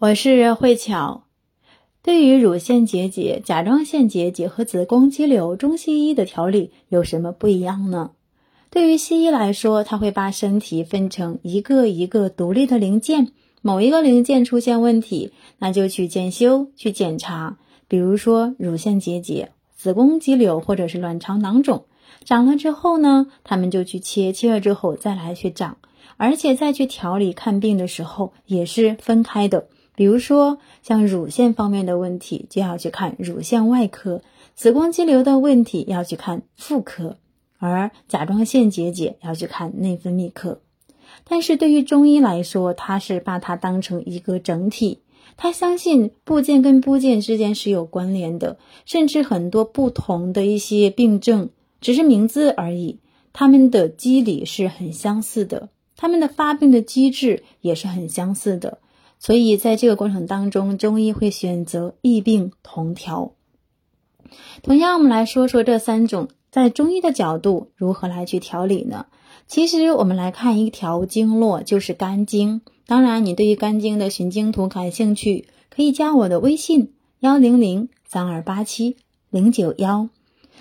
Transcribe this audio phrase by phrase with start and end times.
[0.00, 1.24] 我是慧巧。
[2.02, 8.12] 对于乳腺结节、甲状腺结节和子宫肌瘤，中西医的调理有什么不一样呢？
[8.70, 17.58] 对于西医来说，它会把身体分成一个一个独立的零件，某一个零件出现问题，那就去检修、去检查。
[17.86, 21.84] 比如说乳腺结节、子宫肌瘤或者是卵巢囊肿，
[22.24, 25.76] 长了之后呢，他们就去切，切了之后再来去长，
[26.16, 29.68] 而且再去调理看病的时候也是分开的。
[30.00, 34.22] 比如说，像乳腺方面的问题，就要去看乳腺外科；
[34.54, 37.18] 子宫肌瘤的问题要去看妇科，
[37.58, 40.62] 而甲状腺结节要去看内分泌科。
[41.24, 45.00] 但是对于中医来说，它是把它当成一个整体，
[45.36, 51.50] 他相信部件跟部件之间是有关联的，甚至很多不同的一些病症，
[51.82, 53.00] 只是名字而已，
[53.34, 58.78] 它们的机理是很相似的，它们的发病的机制也是很相似的。
[59.20, 63.34] 所以，在这个过程当中，中医会选择异病同调。
[64.62, 69.06] 同样，我们来说说这三种在中医的角度如何来去调理呢？
[69.46, 72.62] 其实，我们来看一条经络，就是肝经。
[72.86, 78.96] 当然，你对于肝经的循经图感兴趣，可以加我的微信：幺零零三二八七
[79.28, 80.08] 零九幺。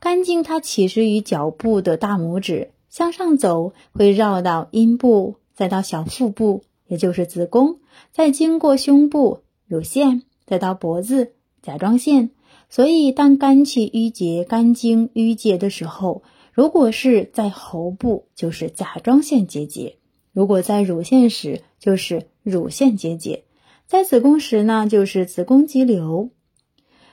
[0.00, 6.64] 肝经它起始于脚部的大拇指，向上走会绕到阴部，再到小腹部。
[6.90, 7.78] 也就是子宫，
[8.10, 12.30] 再经过胸部、乳腺，再到脖子、甲状腺。
[12.68, 19.98] 所以，当肝气郁结、肝经郁结的时候，如果是在喉部，就是甲状腺结节；
[20.32, 23.44] 如果在乳腺时，就是乳腺结节；
[23.86, 26.30] 在子宫时呢，就是子宫肌瘤。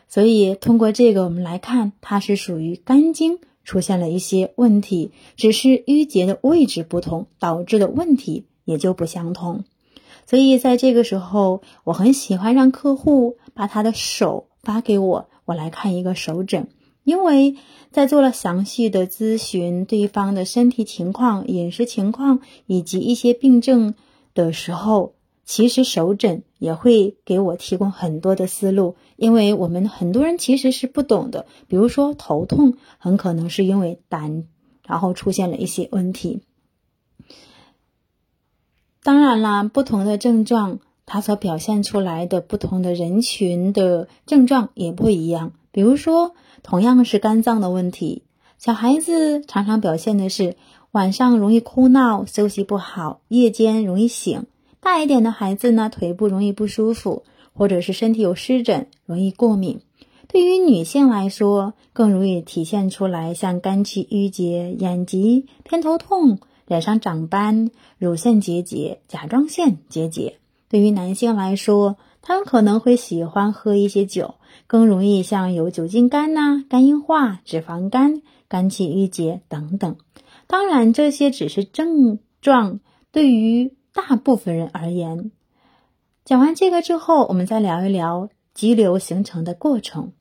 [0.08, 8.48] 所以，通过这个，我们来看，它是属于肝经出现了一些问题，只是郁结的位置不同，导致的问题。
[8.68, 9.64] 也就不相同，
[10.26, 16.68] 所以在这个时候，我很喜欢让客户把他的手发给我，我来看一个手诊。
[17.06, 17.56] 因为
[17.92, 23.96] 在做了详细的咨询，对方的身体情况、饮食情况以及一些病症
[24.34, 25.14] 的时候，
[25.46, 28.98] 其实手诊也会给我提供很多的思路。
[29.16, 34.44] 因为我们很多人其实是不懂的，比如说头痛，很可能是因为胆，
[34.86, 36.42] 然后出现了一些问题。
[39.08, 45.54] 当然啦，不同的症状，它所表现出来的不同的人群的症状也不一样。
[45.72, 48.24] 比如说，同样是肝脏的问题，
[48.58, 50.58] 小孩子常常表现的是
[50.92, 54.42] 晚上容易哭闹、休息不好，夜间容易醒；
[54.82, 59.80] 大一点的孩子呢，腿部容易不舒服，或者是身体有湿疹、容易过敏。
[60.28, 66.40] 对于女性来说，更容易体现出来像肝气郁结、眼疾、偏头痛。
[66.68, 70.38] 脸上长斑、乳腺结节、甲状腺结节。
[70.70, 74.36] 对于男性来说，他们可能会喜欢喝一些酒，
[74.68, 79.96] 更容易像有酒精肝呐、肝硬化、脂肪肝、肝气郁结等等。
[80.46, 82.82] 当然，这些只是症状，
[83.14, 85.32] 对于大部分人而言。
[86.26, 90.12] 讲完这个之后，我们再聊一聊肌瘤形成的过程。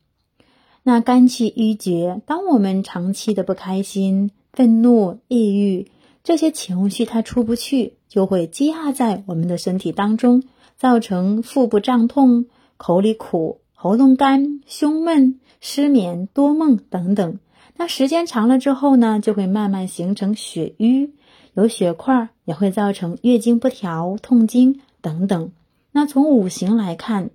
[0.85, 5.89] 那肝气郁结，当我们长期的不开心、愤怒、抑郁。
[6.27, 10.43] 这些情绪它出不去，就会积压在我们的身体当中，
[10.77, 17.39] 造成腹部胀痛、口里苦、喉咙干、胸闷、失眠、多梦等等。
[17.77, 21.13] 那时间长了之后呢，就会慢慢形成血瘀，
[21.55, 25.53] 有血块，也会造成月经不调、痛经等等。
[25.93, 27.31] 那从五行来看，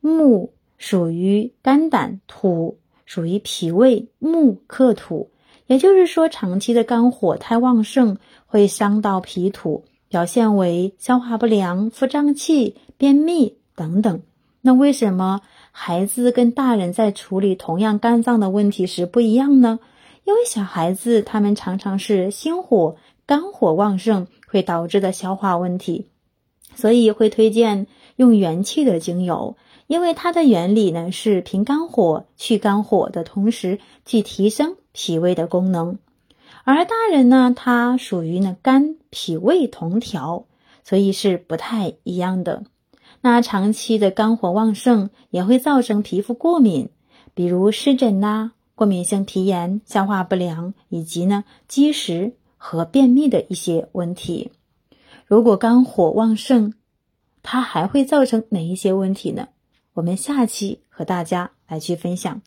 [0.00, 5.30] 木属于肝胆，土属于脾胃，木克土。
[5.66, 14.22] 也就是说，长期的肝火太旺盛，会伤到脾土，表现为消化不良、腹胀气、便秘等等。
[14.60, 15.40] 那为什么
[15.72, 19.78] 孩子跟大人在处理同样肝脏的问题时不一样呢？
[20.24, 26.06] 因为小孩子他们常常是心火、肝火旺盛，会导致的消化问题，
[26.74, 27.86] 所以会推荐
[28.16, 29.56] 用元气的精油。
[29.86, 35.98] 因为它的原理呢是平肝火、去肝火的同时，去提升脾胃的功能。
[36.64, 40.46] 而大人呢，他属于呢肝脾胃同调，
[40.82, 42.64] 所以是不太一样的。
[43.20, 46.88] 那长期的肝火旺盛也会造成皮肤过敏，
[47.34, 54.52] 比如湿疹呐、过敏性皮炎、消化不良以及呢积食和便秘的一些问题。
[55.26, 56.72] 如果肝火旺盛，
[57.42, 59.48] 它还会造成哪一些问题呢？
[59.94, 62.40] 我们下期和大家来去分享。